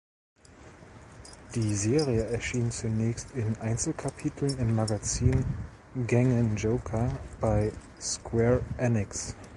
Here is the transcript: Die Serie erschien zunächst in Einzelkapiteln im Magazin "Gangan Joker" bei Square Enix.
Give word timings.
Die 1.53 1.75
Serie 1.75 2.23
erschien 2.25 2.71
zunächst 2.71 3.35
in 3.35 3.55
Einzelkapiteln 3.57 4.57
im 4.57 4.73
Magazin 4.75 5.45
"Gangan 6.07 6.55
Joker" 6.55 7.07
bei 7.39 7.71
Square 7.99 8.61
Enix. 8.79 9.35